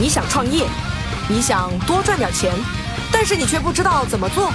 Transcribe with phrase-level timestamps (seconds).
[0.00, 0.64] 你想创业，
[1.28, 2.54] 你想多赚点钱，
[3.10, 4.52] 但是你却不知道怎么做。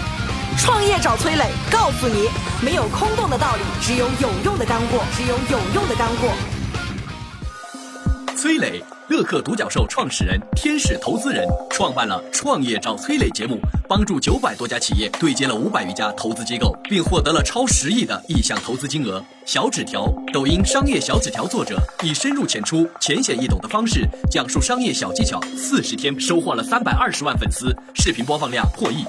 [0.58, 2.29] 创业找崔磊，告诉你，
[2.62, 6.29] 没有空洞的道理，只有有用的干货，只有有用的干货。
[8.37, 19.23] 崔磊，乐客独角兽创始人、天使投资人，创办了《创业找崔磊》节目，帮助九百多家企业对接了五百余家投资机构，并获得了超十亿的意向投资金额。
[19.45, 29.04] 小纸条，抖音商业小纸条作者以深入浅出、浅显易懂的方式讲述商业小技巧，四十天收获了三百二十万粉丝，视频播放量破亿。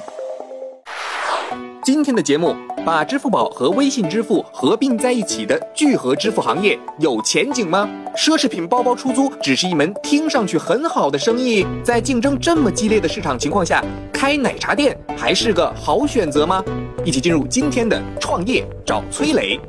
[1.84, 7.86] 今天的节目，把支付宝和微信支付合并在一起的聚合支付行业有前景吗？
[8.16, 16.64] 奢侈品包包出租只是一门听上去很好的生意，在竞争这么激烈的市场情况下，开奶茶店还是个好选择吗？
[17.04, 19.60] 一起进入今天的创业找崔磊。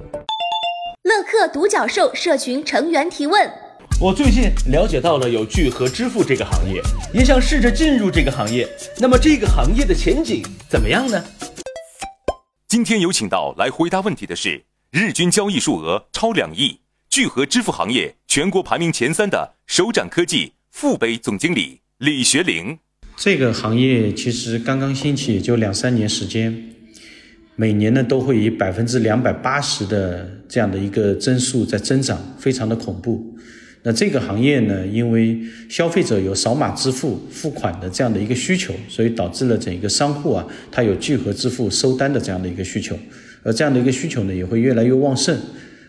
[1.03, 3.51] 乐客独角兽社群成员提问：
[3.99, 6.81] 我最近了解到了有聚合支付这个行业，
[7.13, 8.65] 也想试着进入这个行业。
[8.99, 11.21] 那么这个行业的前景怎么样呢？
[12.75, 16.77] 今天有请到来回答问题的是日均交易数额超两亿、
[17.09, 22.77] 聚合支付行业全国排名前三的首展科技副杯总经理李学玲。
[23.15, 26.75] 这个行业其实刚刚兴起，也就两三年时间，
[27.55, 33.37] 每年呢都会以百分之两百八十的这样的一个增速在增长，非常的恐怖。
[33.87, 42.97] 那这个行业呢，因为消费者有扫码支付付款的这样的一个需求，所以导致了整个商户啊，它有聚合支付收单的这样的一个需求，
[43.43, 45.37] 而这样的一个需求呢，也会越来越旺盛，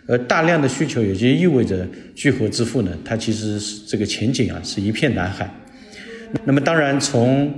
[0.07, 5.51] 而大量的需求也就意味着聚合支付呢，它其实是这个前景啊是一片蓝海。
[6.45, 7.51] 那么当然，从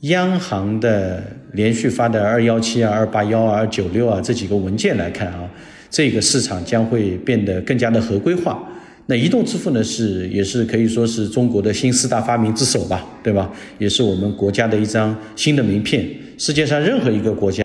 [0.00, 5.46] 央行的连续发的二幺七啊、二八幺啊、二九六啊这几个文件来看啊，
[5.90, 8.66] 这个市场将会变得更加的合规化。
[9.10, 13.50] 那移动支付呢，是也是可以说是中国的新四大发明之首吧，对吧？
[13.78, 16.06] 也是我们国家的一张新的名片。
[16.36, 17.64] 世界上任何一个国家，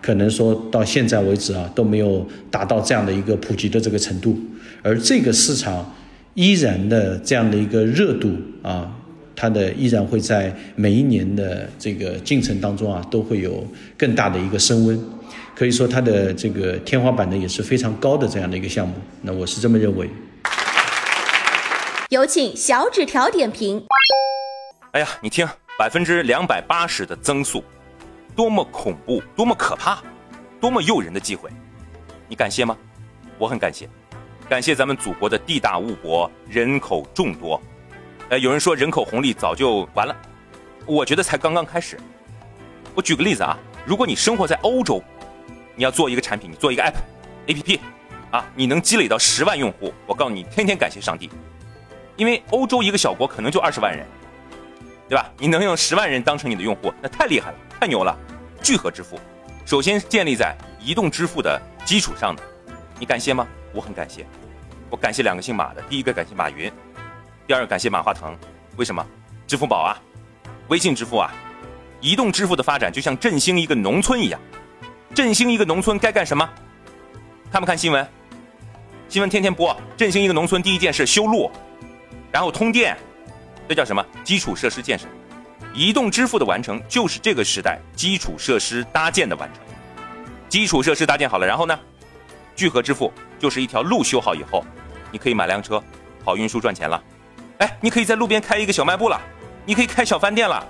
[0.00, 4.34] 可能说到现在为止啊，都没有达到这样的一个普及的这个程度。
[4.80, 5.94] 而这个市场
[6.32, 8.30] 依然的这样的一个热度
[8.62, 8.90] 啊，
[9.36, 13.62] 它的依然会在每一年的这个进程当中啊，都会有
[13.98, 14.98] 更大的一个升温。
[15.54, 18.94] 可以说它的这个天花板呢也是非常高的这样的一个项目。
[19.20, 20.08] 那我是这么认为。
[22.08, 23.84] 有请小纸条点评。
[24.92, 25.46] 哎呀，你听，
[25.78, 27.62] 百分之两百八十的增速，
[28.34, 30.02] 多么恐怖，多么可怕，
[30.58, 31.50] 多么诱人的机会，
[32.26, 32.74] 你感谢吗？
[33.36, 33.86] 我很感谢，
[34.48, 37.60] 感谢咱们祖国的地大物博，人口众多。
[38.30, 40.16] 呃，有人说人口红利早就完了，
[40.86, 42.00] 我觉得才刚刚开始。
[42.94, 45.04] 我举个例子啊，如果你生活在欧洲，
[45.76, 47.80] 你要做一个产品，你做一个 app，app，
[48.30, 51.28] 啊，你能积累到十万用户，我告诉你，天天感谢上帝。
[52.18, 54.04] 因为欧洲一个小国可能就二十万人，
[55.08, 55.30] 对吧？
[55.38, 58.14] 你能用十万人当成你的用户，那太厉害了，太牛了！
[58.60, 59.18] 聚合支付，
[59.64, 62.42] 首先建立在移动支付的基础上的，
[62.98, 63.46] 你感谢吗？
[63.72, 64.26] 我很感谢，
[64.90, 66.70] 我感谢两个姓马的，第一个感谢马云，
[67.46, 68.36] 第二个感谢马化腾。
[68.76, 69.06] 为什么？
[69.46, 69.96] 支付宝啊，
[70.66, 71.32] 微信支付啊，
[72.00, 74.40] 移动支付的发展就像振兴一个农村一样，
[75.14, 76.50] 振兴一个农村该干什么？
[77.52, 78.04] 看不看新闻？
[79.08, 81.48] 新闻天天播，振兴一个农村第一件事修路。
[82.30, 82.96] 然后通电，
[83.68, 84.04] 这叫什么？
[84.24, 85.06] 基础设施建设。
[85.74, 89.62] 移动支付的完成就是这个时代基础设施搭建的完成。
[90.48, 91.78] 基础设施搭建好了，然后呢？
[92.56, 94.64] 聚合支付就是一条路修好以后，
[95.12, 95.82] 你可以买辆车，
[96.24, 97.00] 跑运输赚钱了。
[97.58, 99.20] 哎，你可以在路边开一个小卖部了，
[99.64, 100.66] 你可以开小饭店了。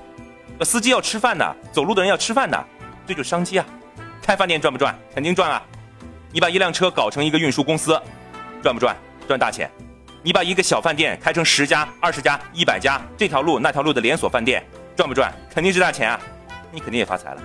[0.62, 2.66] 司机要吃饭的，走路的人要吃饭的，
[3.06, 3.64] 这就是商机啊！
[4.20, 4.94] 开饭店赚不赚？
[5.14, 5.62] 肯定赚啊！
[6.30, 7.98] 你把一辆车搞成一个运输公司，
[8.62, 8.96] 赚不赚？
[9.26, 9.70] 赚大钱。
[10.28, 14.62] 你把一个小饭店开成十家、二十家、一百家，这条路那条路的连锁饭店，
[14.94, 15.32] 赚不赚？
[15.50, 16.20] 肯定是大钱啊！
[16.70, 17.42] 你肯定也发财了。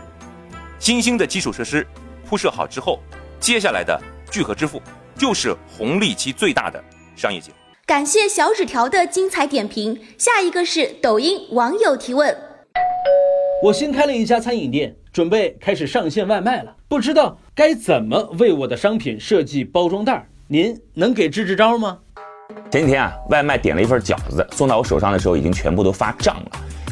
[0.79, 1.87] 新兴的基础设施
[2.25, 2.99] 铺设好之后，
[3.39, 3.97] 接下来的
[4.29, 4.81] 聚合支付
[5.15, 6.83] 就是红利期最大的
[7.15, 7.55] 商业机会。
[7.85, 9.97] 感谢小纸条的精彩点评。
[10.17, 12.37] 下一个是抖音网友提问：
[13.63, 21.99] 我新开了一家餐饮店，准备开始上线外卖了，不知道该怎么为我的商品设计包装袋，您能给支支招吗？
[22.71, 26.45] 前几天啊，外卖点了一份饺子，送到我手上的时候，已经全部都发胀了。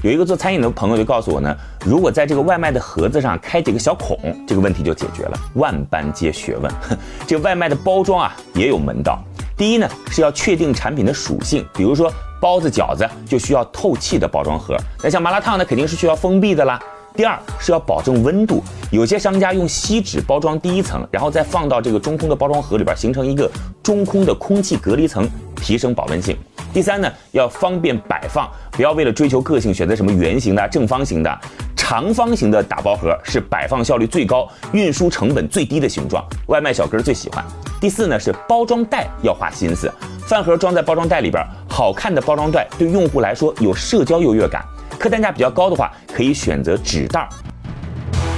[0.03, 1.55] 有一个做餐饮的朋友就告诉我呢，
[1.85, 4.17] 如果在这个外卖的盒子上开几个小孔，
[4.47, 5.37] 这个问题就解决了。
[5.55, 6.71] 万般皆学问，
[7.27, 9.19] 这外卖的包装啊也有门道。
[9.55, 16.81] 第一呢，是要确定产品的属性，比如说包子、饺子就需要透气的包装盒，那像麻辣烫呢，肯定是需要封闭的啦。
[17.13, 23.51] 第二是要保证温度，有些商家用锡纸包装第一层，然后再放到这个中空的包装盒里边，形成一个
[23.83, 25.29] 中空的空气隔离层。
[25.61, 26.35] 提升保温性。
[26.73, 31.39] 第三呢，要方便摆放，不要为了追求个性选择什么圆形的、正方形的。
[31.75, 37.43] 长方形的打包盒是摆放效率最高、运输成本最低的形状，外卖小哥最喜欢。
[37.81, 39.91] 第四呢是包装袋要花心思，
[40.25, 44.63] 饭盒装在包装袋里边，好看的包装袋对用户来说有社交优越感。
[44.97, 47.27] 客单价比较高的话，可以选择纸袋。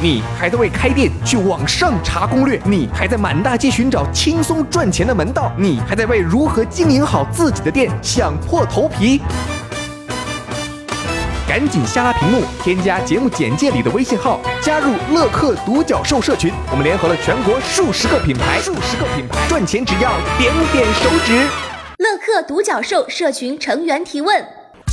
[0.03, 2.61] 你还在为开店去网上查攻略？
[2.65, 5.49] 你还在满大街寻找轻松赚钱的门道？
[5.57, 9.21] 你还在为如何经营好自己的店想破头皮？
[11.47, 16.51] 赶紧下拉屏幕，添加节目简介里的微信号，加入乐客独角兽社群。
[16.69, 21.47] 我们联合了全国数十个品牌，数十个品牌赚钱只要点点手指。
[21.99, 24.45] 乐客独角兽社群成员提问：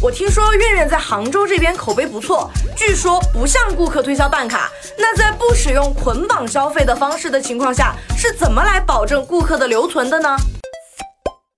[0.02, 4.70] 我听说苑苑在杭州这边口碑不错，据说不向顾客推销办卡。
[4.96, 10.38] 那在不使用捆绑消费的方式的情况下，是怎么来保证顾客的留存的呢？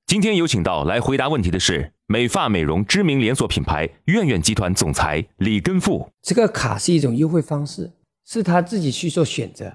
[0.08, 6.08] 今天有请到来回答问题的是美发美容知名连锁品牌苑苑集团总裁李根富。
[6.20, 7.92] 这个卡是一种优惠方式，
[8.26, 9.72] 是他自己去做选择，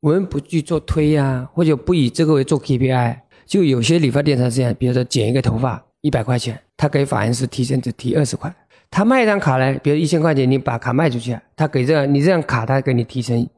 [0.00, 3.20] 我们不去做推呀，或者不以这个为做 KPI。
[3.46, 8.54] 就有些理发店它是这样，比如说剪一个头发一百块钱，他给发型师提成只提二十块。
[8.90, 13.48] 他卖一张卡呢，比如一千块钱，你把卡卖出去，他给这你这张卡他给你提成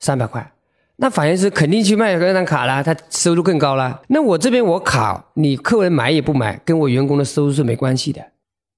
[0.00, 0.52] 三百块。
[0.98, 4.00] 那发型师肯定去卖那张卡啦，他收入更高啦。
[4.08, 8.24] 那我这边我卡，你客人买也不买，跟我员工的收入是没关系的，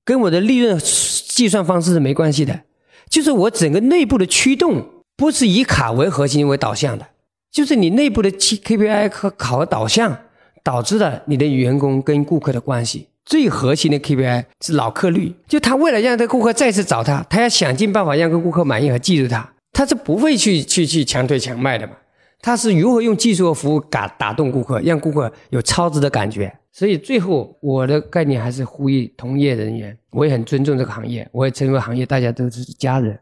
[0.04, 2.62] 跟我的利润计算方式是没关系的。
[3.08, 4.84] 就是我整个内部的驱动
[5.16, 7.06] 不是以卡为核心为导向的，
[7.52, 10.18] 就是你内部的 K P I 和考核导向
[10.62, 13.08] 导致了你的员工跟顾客的关系。
[13.24, 21.92] 最核心的 K P I 是老客率，就他为了让这顾客再次找他，他要想尽办法让个顾客满意和记住他，他是不会去去去强推强卖的嘛。
[22.40, 26.50] 他是如何用技术和服务打打动顾客，让顾客有超值的感觉？
[26.72, 33.18] 所以最后我的概念还是呼吁同业人员，我也很尊重这个行业，我也成为行业大家都是家人。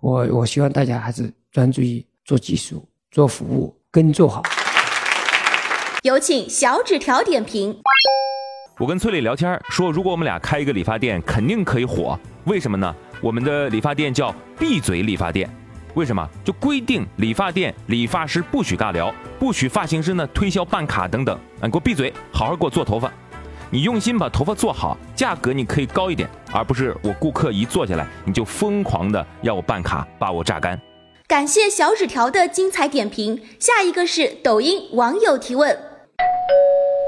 [0.00, 4.42] 我我希望大家还是专注于做技术、做服务，跟做好。
[6.02, 7.78] 有请小纸条点评。
[8.78, 12.18] 我跟崔磊聊天说，如果我们俩开一个理发店，肯定可以火。
[12.44, 12.94] 为什么呢？
[13.20, 15.46] 我们的理发店叫闭嘴理发店。
[15.92, 16.26] 为什么？
[16.42, 21.38] 就规定理发店理发师不许尬聊，不许发型师呢推销办卡等等。
[21.60, 23.12] 啊，给我闭嘴，好好给我做头发。
[23.68, 30.80] 你用心把头发做好，价格你可以高一点，而不是我顾客一坐下来你就疯狂的要我办卡，把我榨干。
[31.28, 33.40] 感谢小纸条的精彩点评。
[33.60, 35.78] 下一个是抖音网友提问：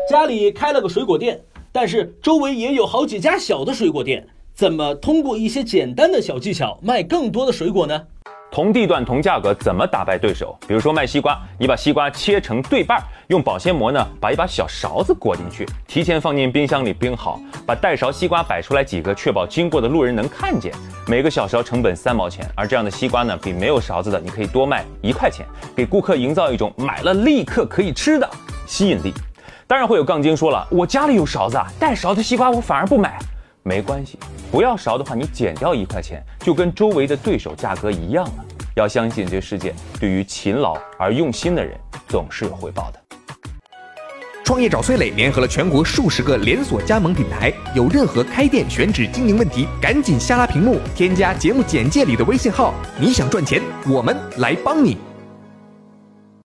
[0.08, 1.40] 家里开了个水果店，
[1.70, 8.02] 但是周围也有好几家小的水果店，怎么通过一些简单的小技巧卖更多的水果呢？
[8.50, 10.54] 同地段同价格怎么打败对手？
[10.66, 20.70] 比如说卖西瓜，你把西瓜切成对半，用保鲜膜呢把一把小勺子裹进去，提前放进冰箱里冰好，把带勺西瓜摆出来几个，确保经过的路人能看见。
[21.06, 28.28] 每个小勺成本三毛钱，而这样的西瓜呢，比没有勺子的你可以多卖一块钱，给顾客营造一种买了立刻可以吃的
[28.66, 29.14] 吸引力。
[29.72, 33.18] 当然会有杠精说了，我家里有勺子，带勺的西瓜我反而不买。
[33.62, 34.18] 没关系，
[34.50, 38.44] 不要勺的话，你减掉一块钱，就跟周围的对手价格一样了。
[38.76, 41.74] 要相信这世界，对于勤劳而用心的人，
[42.06, 43.00] 总是有回报的。
[44.44, 52.74] 创业找崔磊联合了全国数十个连锁加盟品牌，有任何开店选址经营问题，赶紧下拉屏幕，添加节目简介里的微信号。
[53.00, 54.98] 你想赚钱，我们来帮你。